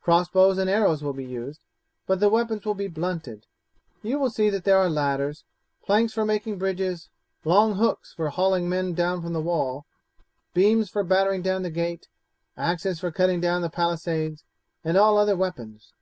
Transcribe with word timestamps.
Crossbows 0.00 0.56
and 0.56 0.70
arrows 0.70 1.04
will 1.04 1.12
be 1.12 1.26
used, 1.26 1.60
but 2.06 2.20
the 2.20 2.30
weapons 2.30 2.64
will 2.64 2.72
be 2.74 2.88
blunted. 2.88 3.44
You 4.00 4.18
will 4.18 4.30
see 4.30 4.48
that 4.48 4.64
there 4.64 4.78
are 4.78 4.88
ladders, 4.88 5.44
planks 5.84 6.14
for 6.14 6.24
making 6.24 6.56
bridges, 6.56 7.10
long 7.44 7.74
hooks 7.74 8.14
for 8.14 8.30
hauling 8.30 8.66
men 8.70 8.94
down 8.94 9.20
from 9.20 9.34
the 9.34 9.42
wall, 9.42 9.84
beams 10.54 10.88
for 10.88 11.04
battering 11.04 11.42
down 11.42 11.64
the 11.64 11.70
gate, 11.70 12.08
axes 12.56 12.98
for 13.00 13.12
cutting 13.12 13.42
down 13.42 13.60
the 13.60 13.68
palisades, 13.68 14.42
and 14.84 14.96
all 14.96 15.18
other 15.18 15.36
weapons. 15.36 15.92